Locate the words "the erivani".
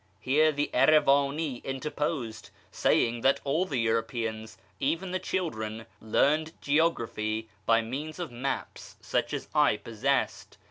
0.51-1.61